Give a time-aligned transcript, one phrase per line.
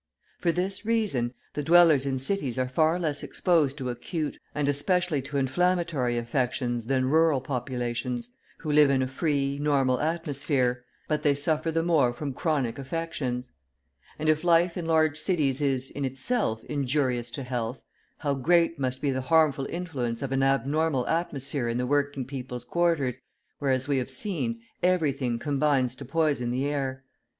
[0.39, 5.21] For this reason, the dwellers in cities are far less exposed to acute, and especially
[5.21, 11.35] to inflammatory, affections than rural populations, who live in a free, normal atmosphere; but they
[11.35, 13.51] suffer the more from chronic affections.
[14.17, 17.79] And if life in large cities is, in itself, injurious to health,
[18.17, 22.65] how great must be the harmful influence of an abnormal atmosphere in the working people's
[22.65, 23.21] quarters,
[23.59, 27.03] where, as we have seen, everything combines to poison the air.